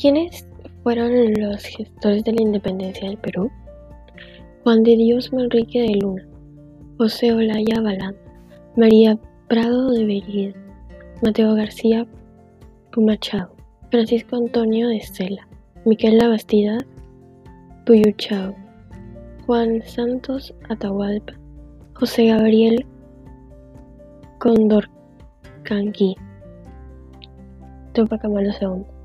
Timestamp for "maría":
8.76-9.18